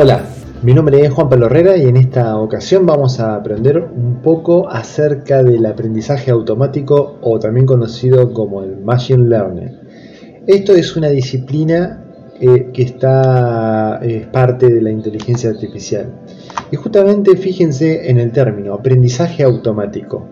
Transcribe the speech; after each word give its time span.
Hola, 0.00 0.26
mi 0.62 0.74
nombre 0.74 1.04
es 1.04 1.12
Juan 1.12 1.28
Pablo 1.28 1.46
Herrera 1.46 1.76
y 1.76 1.88
en 1.88 1.96
esta 1.96 2.36
ocasión 2.38 2.86
vamos 2.86 3.18
a 3.18 3.34
aprender 3.34 3.78
un 3.78 4.22
poco 4.22 4.68
acerca 4.68 5.42
del 5.42 5.66
aprendizaje 5.66 6.30
automático 6.30 7.18
o 7.20 7.40
también 7.40 7.66
conocido 7.66 8.32
como 8.32 8.62
el 8.62 8.76
Machine 8.76 9.28
Learning. 9.28 9.76
Esto 10.46 10.72
es 10.74 10.94
una 10.94 11.08
disciplina 11.08 12.04
eh, 12.40 12.70
que 12.72 12.82
está, 12.82 13.98
es 14.00 14.28
parte 14.28 14.72
de 14.72 14.82
la 14.82 14.92
inteligencia 14.92 15.50
artificial. 15.50 16.12
Y 16.70 16.76
justamente 16.76 17.36
fíjense 17.36 18.08
en 18.08 18.20
el 18.20 18.30
término, 18.30 18.74
aprendizaje 18.74 19.42
automático. 19.42 20.28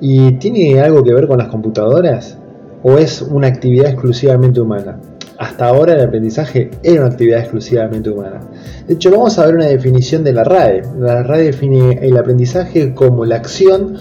¿Y 0.00 0.34
tiene 0.34 0.80
algo 0.80 1.02
que 1.02 1.12
ver 1.12 1.26
con 1.26 1.38
las 1.38 1.48
computadoras? 1.48 2.38
¿O 2.84 2.96
es 2.96 3.22
una 3.22 3.48
actividad 3.48 3.90
exclusivamente 3.90 4.60
humana? 4.60 5.00
Hasta 5.38 5.66
ahora 5.66 5.94
el 5.94 6.02
aprendizaje 6.02 6.70
era 6.82 7.02
una 7.02 7.10
actividad 7.10 7.40
exclusivamente 7.40 8.10
humana. 8.10 8.40
De 8.86 8.94
hecho, 8.94 9.10
vamos 9.10 9.38
a 9.38 9.46
ver 9.46 9.56
una 9.56 9.66
definición 9.66 10.24
de 10.24 10.32
la 10.32 10.44
RAE. 10.44 10.82
La 10.98 11.22
RAE 11.22 11.44
define 11.44 11.98
el 12.02 12.16
aprendizaje 12.16 12.94
como 12.94 13.24
la 13.24 13.36
acción 13.36 13.96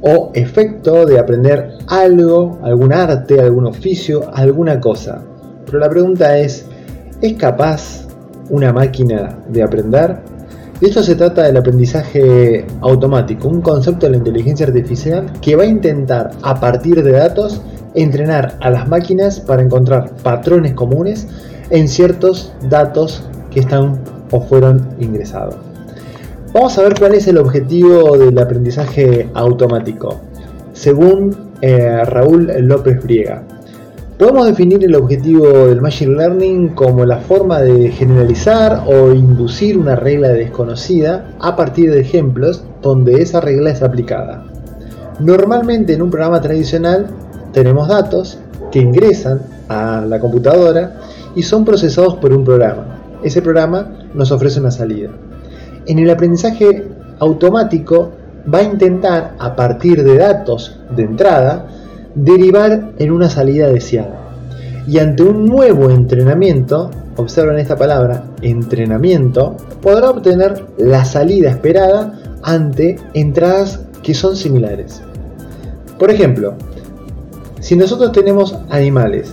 o 0.00 0.30
efecto 0.34 1.06
de 1.06 1.18
aprender 1.18 1.78
algo, 1.86 2.58
algún 2.62 2.92
arte, 2.92 3.40
algún 3.40 3.66
oficio, 3.66 4.30
alguna 4.34 4.80
cosa. 4.80 5.22
Pero 5.64 5.78
la 5.78 5.88
pregunta 5.88 6.38
es, 6.38 6.66
¿es 7.22 7.34
capaz 7.34 8.06
una 8.50 8.72
máquina 8.72 9.38
de 9.48 9.62
aprender? 9.62 10.18
De 10.80 10.88
esto 10.88 11.02
se 11.02 11.14
trata 11.14 11.44
del 11.44 11.56
aprendizaje 11.56 12.66
automático, 12.80 13.48
un 13.48 13.62
concepto 13.62 14.06
de 14.06 14.12
la 14.12 14.18
inteligencia 14.18 14.66
artificial 14.66 15.32
que 15.40 15.56
va 15.56 15.62
a 15.62 15.66
intentar, 15.66 16.32
a 16.42 16.58
partir 16.60 17.02
de 17.02 17.12
datos, 17.12 17.62
entrenar 17.94 18.56
a 18.60 18.70
las 18.70 18.88
máquinas 18.88 19.40
para 19.40 19.62
encontrar 19.62 20.10
patrones 20.22 20.74
comunes 20.74 21.26
en 21.70 21.88
ciertos 21.88 22.52
datos 22.68 23.24
que 23.50 23.60
están 23.60 24.00
o 24.30 24.40
fueron 24.40 24.88
ingresados. 24.98 25.56
Vamos 26.52 26.78
a 26.78 26.82
ver 26.82 26.94
cuál 26.98 27.14
es 27.14 27.26
el 27.26 27.38
objetivo 27.38 28.16
del 28.16 28.38
aprendizaje 28.38 29.28
automático. 29.34 30.20
Según 30.72 31.52
eh, 31.60 32.04
Raúl 32.04 32.48
López 32.60 33.02
Briega, 33.02 33.42
podemos 34.18 34.46
definir 34.46 34.84
el 34.84 34.94
objetivo 34.94 35.46
del 35.66 35.80
Machine 35.80 36.14
Learning 36.14 36.68
como 36.70 37.04
la 37.04 37.18
forma 37.18 37.60
de 37.60 37.90
generalizar 37.90 38.84
o 38.86 39.12
inducir 39.12 39.76
una 39.76 39.96
regla 39.96 40.28
desconocida 40.28 41.28
a 41.40 41.56
partir 41.56 41.90
de 41.90 42.00
ejemplos 42.00 42.64
donde 42.82 43.20
esa 43.20 43.40
regla 43.40 43.70
es 43.70 43.82
aplicada. 43.82 44.44
Normalmente 45.18 45.94
en 45.94 46.02
un 46.02 46.10
programa 46.10 46.40
tradicional 46.40 47.08
tenemos 47.54 47.88
datos 47.88 48.38
que 48.70 48.80
ingresan 48.80 49.40
a 49.68 50.04
la 50.06 50.18
computadora 50.20 51.00
y 51.34 51.42
son 51.42 51.64
procesados 51.64 52.16
por 52.16 52.32
un 52.32 52.44
programa. 52.44 52.98
Ese 53.22 53.40
programa 53.40 53.90
nos 54.12 54.30
ofrece 54.32 54.60
una 54.60 54.70
salida. 54.70 55.10
En 55.86 55.98
el 55.98 56.10
aprendizaje 56.10 56.88
automático 57.20 58.10
va 58.52 58.58
a 58.58 58.62
intentar, 58.64 59.34
a 59.38 59.56
partir 59.56 60.02
de 60.02 60.18
datos 60.18 60.78
de 60.94 61.04
entrada, 61.04 61.66
derivar 62.14 62.92
en 62.98 63.10
una 63.10 63.30
salida 63.30 63.68
deseada. 63.68 64.20
Y 64.86 64.98
ante 64.98 65.22
un 65.22 65.46
nuevo 65.46 65.88
entrenamiento, 65.90 66.90
observen 67.16 67.58
esta 67.58 67.76
palabra, 67.76 68.24
entrenamiento, 68.42 69.56
podrá 69.80 70.10
obtener 70.10 70.66
la 70.76 71.04
salida 71.04 71.50
esperada 71.50 72.20
ante 72.42 72.96
entradas 73.14 73.80
que 74.02 74.12
son 74.12 74.36
similares. 74.36 75.00
Por 75.98 76.10
ejemplo, 76.10 76.54
si 77.64 77.76
nosotros 77.76 78.12
tenemos 78.12 78.54
animales 78.68 79.32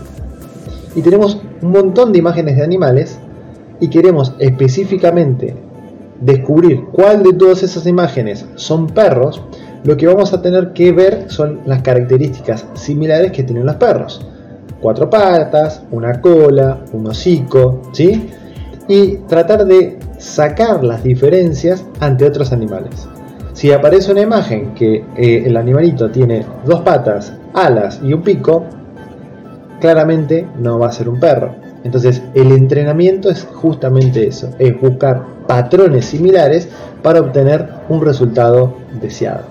y 0.95 1.01
tenemos 1.01 1.37
un 1.61 1.71
montón 1.71 2.13
de 2.13 2.19
imágenes 2.19 2.55
de 2.55 2.63
animales 2.63 3.19
y 3.81 3.89
queremos 3.89 4.35
específicamente 4.39 5.53
descubrir 6.21 6.85
cuál 6.93 7.23
de 7.23 7.33
todas 7.33 7.61
esas 7.61 7.85
imágenes 7.87 8.45
son 8.55 8.87
perros, 8.87 9.43
lo 9.83 9.97
que 9.97 10.07
vamos 10.07 10.31
a 10.31 10.41
tener 10.41 10.71
que 10.71 10.93
ver 10.93 11.25
son 11.27 11.59
las 11.65 11.81
características 11.81 12.65
similares 12.73 13.33
que 13.33 13.43
tienen 13.43 13.65
los 13.65 13.75
perros. 13.75 14.25
Cuatro 14.79 15.09
patas, 15.09 15.83
una 15.91 16.21
cola, 16.21 16.85
un 16.93 17.07
hocico, 17.07 17.81
¿sí? 17.91 18.29
Y 18.87 19.17
tratar 19.27 19.65
de 19.65 19.99
sacar 20.19 20.85
las 20.85 21.03
diferencias 21.03 21.83
ante 21.99 22.23
otros 22.23 22.53
animales. 22.53 23.09
Si 23.61 23.71
aparece 23.71 24.11
una 24.11 24.21
imagen 24.21 24.73
que 24.73 25.05
eh, 25.15 25.43
el 25.45 25.55
animalito 25.55 26.09
tiene 26.09 26.43
dos 26.65 26.81
patas 26.81 27.31
alas 27.53 27.99
y 28.03 28.11
un 28.11 28.23
pico, 28.23 28.65
claramente 29.79 30.47
no 30.57 30.79
va 30.79 30.87
a 30.87 30.91
ser 30.91 31.07
un 31.07 31.19
perro. 31.19 31.53
Entonces 31.83 32.23
el 32.33 32.53
entrenamiento 32.53 33.29
es 33.29 33.43
justamente 33.43 34.25
eso, 34.25 34.49
es 34.57 34.81
buscar 34.81 35.23
patrones 35.45 36.05
similares 36.05 36.69
para 37.03 37.19
obtener 37.19 37.69
un 37.87 38.01
resultado 38.03 38.77
deseado. 38.99 39.43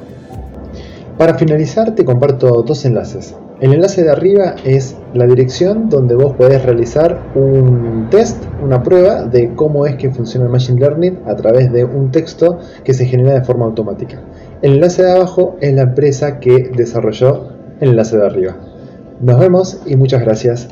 Para 1.17 1.35
finalizar 1.35 1.95
te 1.95 2.05
comparto 2.05 2.65
dos 2.65 2.85
enlaces. 2.85 3.37
El 3.61 3.75
enlace 3.75 4.03
de 4.03 4.11
arriba 4.11 4.55
es 4.65 4.97
la 5.13 5.27
dirección 5.27 5.91
donde 5.91 6.15
vos 6.15 6.35
podés 6.35 6.65
realizar 6.65 7.21
un 7.35 8.09
test, 8.11 8.43
una 8.65 8.83
prueba 8.83 9.25
de 9.25 9.55
cómo 9.55 9.85
es 9.85 9.97
que 9.97 10.09
funciona 10.09 10.47
el 10.47 10.53
Machine 10.53 10.81
Learning 10.81 11.19
a 11.27 11.37
través 11.37 11.71
de 11.71 11.85
un 11.85 12.11
texto 12.11 12.59
que 12.85 12.95
se 12.95 13.05
genera 13.05 13.35
de 13.35 13.45
forma 13.45 13.67
automática. 13.67 14.23
El 14.63 14.77
enlace 14.77 15.03
de 15.03 15.13
abajo 15.13 15.59
es 15.61 15.75
la 15.75 15.83
empresa 15.83 16.41
que 16.41 16.71
desarrolló 16.75 17.51
enlace 17.81 18.17
de 18.17 18.25
arriba. 18.25 18.57
Nos 19.21 19.39
vemos 19.39 19.83
y 19.85 19.95
muchas 19.95 20.23
gracias. 20.23 20.71